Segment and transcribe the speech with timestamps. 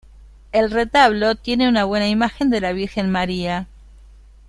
[0.51, 3.67] El retablo tiene una buena imagen de la Virgen María.